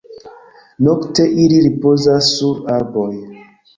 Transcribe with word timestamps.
Nokte 0.87 1.27
ili 1.45 1.59
ripozas 1.67 2.31
sur 2.39 2.67
arboj. 2.79 3.11